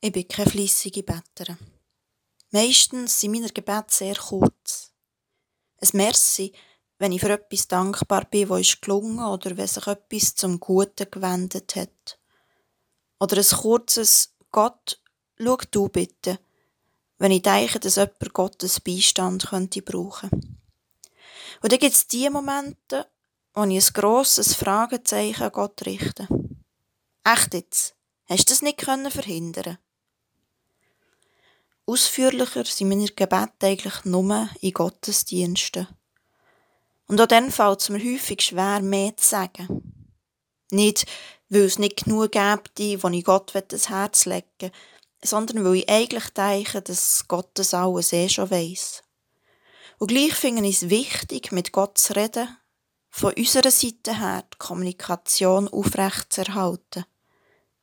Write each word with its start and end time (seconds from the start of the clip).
Ich 0.00 0.12
bin 0.12 0.28
keine 0.28 0.48
fleissige 0.48 1.02
Betterin. 1.02 1.58
Meistens 2.52 3.20
sind 3.20 3.32
meine 3.32 3.48
Gebete 3.48 3.88
sehr 3.88 4.14
kurz. 4.14 4.92
Ein 5.80 5.88
Merci, 5.94 6.52
wenn 6.98 7.10
ich 7.10 7.20
für 7.20 7.32
etwas 7.32 7.66
dankbar 7.66 8.24
bin, 8.26 8.48
wo 8.48 8.56
ist 8.56 8.80
gelungen 8.80 9.24
oder 9.24 9.56
wenn 9.56 9.66
sich 9.66 9.88
etwas 9.88 10.36
zum 10.36 10.60
Guten 10.60 11.10
gewendet 11.10 11.74
hat. 11.74 12.20
Oder 13.18 13.38
ein 13.38 13.44
kurzes 13.44 14.36
Gott, 14.52 15.02
schau 15.36 15.58
du 15.68 15.88
bitte, 15.88 16.38
wenn 17.18 17.32
ich 17.32 17.42
denke, 17.42 17.80
dass 17.80 17.96
jemand 17.96 18.32
Gottes 18.32 18.78
Beistand 18.78 19.48
könnte 19.48 19.82
brauchen. 19.82 20.30
Und 21.60 21.72
dann 21.72 21.78
gibt 21.80 21.96
es 21.96 22.06
die 22.06 22.30
Momente, 22.30 23.08
wo 23.52 23.64
ich 23.64 23.84
ein 23.84 23.92
grosses 23.94 24.54
Fragezeichen 24.54 25.42
an 25.42 25.50
Gott 25.50 25.84
richte. 25.86 26.28
Echt 27.24 27.52
jetzt? 27.52 27.96
Hast 28.28 28.48
du 28.48 28.52
das 28.52 28.62
nicht 28.62 28.80
verhindern 28.80 29.78
Ausführlicher 31.88 32.64
sind 32.64 32.88
meine 32.88 33.06
Gebete 33.06 33.66
eigentlich 33.66 34.04
nur 34.04 34.48
in 34.60 34.72
Gottesdiensten. 34.72 35.88
Und 37.06 37.20
auch 37.20 37.26
dann 37.26 37.50
fällt 37.50 37.80
es 37.80 37.88
mir 37.88 37.98
häufig 37.98 38.42
schwer, 38.42 38.80
mehr 38.80 39.16
zu 39.16 39.26
sagen. 39.26 39.94
Nicht, 40.70 41.06
weil 41.48 41.62
es 41.62 41.78
nicht 41.78 42.04
genug 42.04 42.32
gibt, 42.32 42.76
die 42.76 42.94
ich 42.94 43.24
Gott 43.24 43.52
das 43.68 43.88
Herz 43.88 44.26
legen 44.26 44.70
sondern 45.22 45.64
weil 45.64 45.76
ich 45.76 45.88
eigentlich 45.88 46.28
denke, 46.30 46.82
dass 46.82 47.26
Gott 47.28 47.50
das 47.54 47.74
alles 47.74 48.12
eh 48.12 48.28
schon 48.28 48.50
weiss. 48.50 49.02
Und 49.98 50.08
gleich 50.08 50.34
finde 50.34 50.66
ich 50.66 50.82
es 50.82 50.90
wichtig, 50.90 51.50
mit 51.50 51.72
Gott 51.72 51.98
zu 51.98 52.14
reden, 52.14 52.56
von 53.10 53.32
unserer 53.34 53.70
Seite 53.70 54.18
her 54.18 54.44
die 54.52 54.58
Kommunikation 54.58 55.66
aufrechtzuerhalten, 55.68 57.04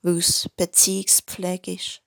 weil 0.01 0.19
es 0.19 0.47
Beziehungspflege 0.55 1.73
ist. 1.73 2.01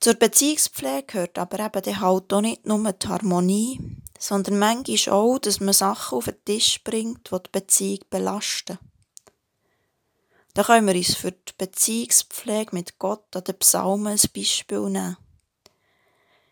Zur 0.00 0.14
Beziehungspflege 0.14 1.04
gehört 1.04 1.38
aber 1.38 1.58
eben 1.58 2.00
halt 2.00 2.32
auch 2.32 2.40
nicht 2.40 2.66
nur 2.66 2.92
die 2.92 3.08
Harmonie, 3.08 3.80
sondern 4.18 4.58
manchmal 4.58 5.14
auch, 5.14 5.38
dass 5.38 5.58
man 5.58 5.74
Sachen 5.74 6.18
auf 6.18 6.26
den 6.26 6.44
Tisch 6.44 6.82
bringt, 6.84 7.30
die 7.30 7.36
die 7.36 7.50
Beziehung 7.50 8.00
belasten. 8.08 8.78
Da 10.54 10.62
können 10.62 10.86
wir 10.86 10.94
uns 10.94 11.14
für 11.14 11.32
die 11.32 11.52
Beziehungspflege 11.56 12.74
mit 12.74 12.98
Gott 12.98 13.34
an 13.34 13.44
den 13.44 13.58
Psalmen 13.58 14.08
ein 14.18 14.30
Beispiel 14.34 14.88
nehmen. 14.88 15.16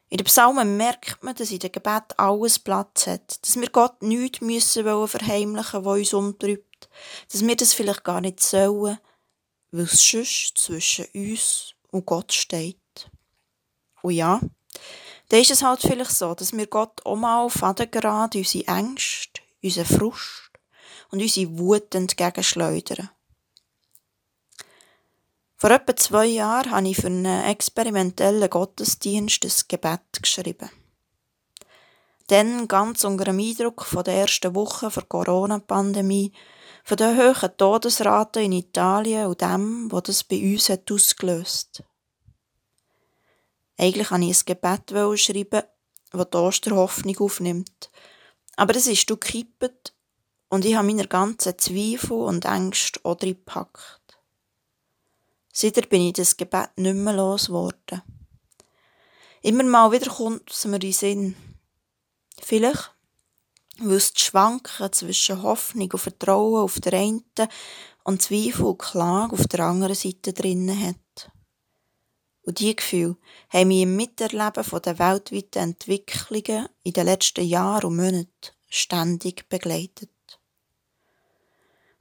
In 0.08 0.18
den 0.18 0.24
Psalmen 0.24 0.76
merkt 0.76 1.22
man, 1.22 1.34
dass 1.34 1.50
in 1.50 1.58
dem 1.58 1.72
Gebet 1.72 2.16
alles 2.16 2.58
Platz 2.60 3.06
hat, 3.06 3.44
dass 3.44 3.60
wir 3.60 3.68
Gott 3.70 4.02
nichts 4.02 4.40
müssen 4.40 4.84
verheimlichen 4.84 5.84
was 5.84 5.98
uns 5.98 6.14
umtreibt, 6.14 6.88
dass 7.32 7.44
wir 7.44 7.56
das 7.56 7.72
vielleicht 7.72 8.04
gar 8.04 8.20
nicht 8.20 8.40
sollen, 8.40 8.98
weil 9.72 9.84
es 9.84 10.08
sonst 10.08 10.58
zwischen 10.58 11.06
uns 11.14 11.74
und 11.90 12.06
Gott 12.06 12.32
steht. 12.32 12.78
Und 14.06 14.12
ja, 14.12 14.40
dann 15.30 15.40
ist 15.40 15.50
es 15.50 15.64
halt 15.64 15.80
vielleicht 15.80 16.12
so, 16.12 16.32
dass 16.32 16.52
wir 16.52 16.68
Gott 16.68 17.04
auch 17.04 17.16
mal 17.16 17.50
fadengerade 17.50 18.38
unsere 18.38 18.68
Ängste, 18.68 19.40
unseren 19.64 19.84
Frust 19.84 20.52
und 21.10 21.20
unsere 21.20 21.58
Wut 21.58 21.92
entgegenschleudern. 21.92 23.10
Vor 25.56 25.70
etwa 25.70 25.96
zwei 25.96 26.26
Jahren 26.26 26.70
habe 26.70 26.88
ich 26.88 26.98
für 26.98 27.08
einen 27.08 27.44
experimentellen 27.46 28.48
Gottesdienst 28.48 29.44
ein 29.44 29.66
Gebet 29.66 30.22
geschrieben. 30.22 30.70
Dann 32.28 32.68
ganz 32.68 33.02
unter 33.02 33.24
dem 33.24 33.40
Eindruck 33.40 33.84
von 33.84 34.04
der 34.04 34.18
ersten 34.18 34.54
Woche 34.54 34.88
der 34.88 35.02
Corona-Pandemie, 35.02 36.32
von 36.84 36.96
der 36.96 37.16
hohen 37.16 37.56
Todesrate 37.56 38.40
in 38.42 38.52
Italien 38.52 39.26
und 39.26 39.40
dem, 39.40 39.90
was 39.90 40.04
das 40.04 40.22
bei 40.22 40.36
uns 40.36 40.68
hat 40.68 40.92
ausgelöst 40.92 41.82
eigentlich 43.78 44.10
wollte 44.10 44.24
ich 44.24 44.38
ein 44.38 44.46
Gebet 44.46 45.18
schreiben, 45.18 45.62
das 46.12 46.30
die 46.30 46.36
Osterhoffnung 46.36 47.18
aufnimmt. 47.18 47.90
Aber 48.56 48.74
es 48.74 48.86
ist 48.86 49.06
gekippt 49.06 49.92
und 50.48 50.64
ich 50.64 50.76
habe 50.76 50.86
meine 50.86 51.06
ganzen 51.06 51.58
Zweifel 51.58 52.12
und 52.12 52.44
Ängste 52.44 53.00
auch 53.02 53.18
gepackt. 53.18 54.00
Seitdem 55.52 55.88
bin 55.88 56.02
ich 56.02 56.14
das 56.14 56.36
Gebet 56.36 56.70
nicht 56.76 56.96
mehr 56.96 57.14
losgeworden. 57.14 58.02
Immer 59.42 59.64
mal 59.64 59.92
wieder 59.92 60.10
kommt 60.10 60.50
es 60.50 60.64
mir 60.64 60.74
in 60.76 60.80
den 60.80 60.92
Sinn. 60.92 61.36
Vielleicht, 62.42 62.94
weil 63.78 63.96
es 63.96 64.12
die 64.12 64.20
Schwanken 64.20 64.92
zwischen 64.92 65.42
Hoffnung 65.42 65.90
und 65.92 65.98
Vertrauen 65.98 66.62
auf 66.62 66.80
der 66.80 66.94
einen 66.94 67.24
und 68.04 68.22
Zweifel 68.22 68.66
und 68.66 68.78
Klage 68.78 69.32
auf 69.32 69.46
der 69.46 69.60
anderen 69.60 69.94
Seite 69.94 70.32
drinnen 70.32 70.88
hat. 70.88 71.30
Und 72.46 72.60
diese 72.60 72.76
Gefühle 72.76 73.16
haben 73.48 73.68
mich 73.68 73.82
im 73.82 73.96
Miterleben 73.96 74.64
der 74.82 74.98
weltweiten 75.00 75.62
Entwicklungen 75.62 76.68
in 76.84 76.92
den 76.92 77.04
letzten 77.06 77.44
Jahren 77.44 77.86
und 77.86 77.96
Monaten 77.96 78.28
ständig 78.68 79.48
begleitet. 79.48 80.10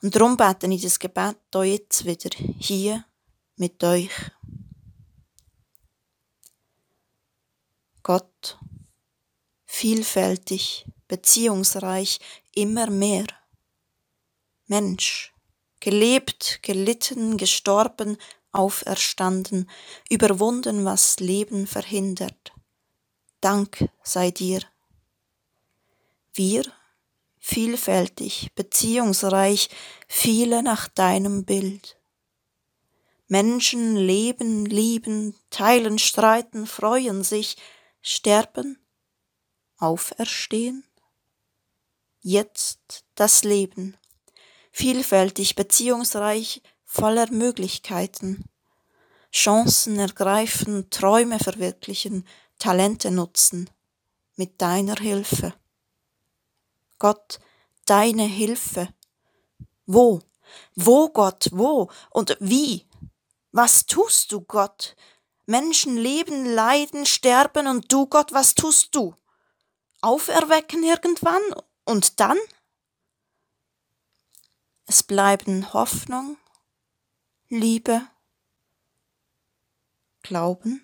Und 0.04 0.16
darum 0.16 0.38
bete 0.38 0.68
ich 0.68 0.84
das 0.84 1.00
Gebet 1.00 1.38
hier 1.52 1.64
jetzt 1.64 2.06
wieder 2.06 2.30
hier 2.60 3.06
mit 3.56 3.84
euch. 3.84 4.12
Gott, 8.04 8.60
vielfältig, 9.66 10.86
beziehungsreich, 11.08 12.20
immer 12.54 12.92
mehr. 12.92 13.26
Mensch, 14.68 15.34
gelebt, 15.80 16.60
gelitten, 16.62 17.38
gestorben, 17.38 18.18
auferstanden, 18.56 19.70
überwunden, 20.10 20.86
was 20.86 21.20
Leben 21.20 21.68
verhindert. 21.68 22.54
Dank 23.42 23.90
sei 24.04 24.32
dir. 24.32 24.62
Wir, 26.34 26.64
vielfältig, 27.40 28.52
beziehungsreich, 28.56 29.70
viele 30.08 30.64
nach 30.64 30.88
deinem 30.88 31.46
Bild. 31.46 31.98
Menschen 33.28 33.96
leben, 33.96 34.66
lieben, 34.66 35.36
teilen, 35.50 35.98
streiten, 35.98 36.68
freuen 36.68 37.24
sich, 37.24 37.58
sterben, 38.02 38.78
auferstehen. 39.78 40.84
Jetzt 42.22 43.06
das 43.16 43.44
Leben, 43.44 43.98
vielfältig, 44.72 45.56
beziehungsreich, 45.56 46.62
voller 46.96 47.30
Möglichkeiten. 47.32 48.46
Chancen 49.32 50.00
ergreifen, 50.00 50.90
Träume 50.90 51.40
verwirklichen, 51.40 52.26
Talente 52.58 53.12
nutzen. 53.12 53.70
Mit 54.38 54.62
deiner 54.62 54.96
Hilfe. 54.96 55.54
Gott, 57.00 57.40
deine 57.86 58.24
Hilfe. 58.24 58.90
Wo? 59.86 60.22
Wo, 60.76 61.10
Gott, 61.10 61.50
wo? 61.52 61.90
Und 62.10 62.38
wie? 62.40 62.86
Was 63.52 63.86
tust 63.86 64.32
du, 64.32 64.42
Gott? 64.42 64.96
Menschen 65.46 65.96
leben, 65.98 66.46
leiden, 66.46 67.06
sterben 67.06 67.68
und 67.68 67.92
du, 67.92 68.08
Gott, 68.08 68.32
was 68.34 68.56
tust 68.56 68.96
du? 68.96 69.16
Auferwecken 70.02 70.84
irgendwann 70.84 71.42
und 71.84 72.20
dann? 72.20 72.38
Es 74.88 75.04
bleiben 75.04 75.74
Hoffnung, 75.74 76.38
Liebe, 77.50 78.02
Glauben. 80.24 80.84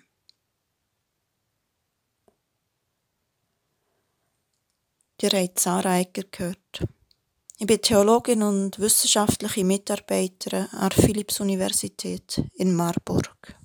Die 5.20 5.26
habt 5.26 5.58
Sarah 5.58 5.98
Egger 5.98 6.22
gehört. 6.30 6.84
Ich 7.58 7.66
bin 7.66 7.82
Theologin 7.82 8.44
und 8.44 8.78
wissenschaftliche 8.78 9.64
Mitarbeiterin 9.64 10.68
an 10.70 10.90
der 10.90 11.04
Philipps-Universität 11.04 12.44
in 12.54 12.76
Marburg. 12.76 13.56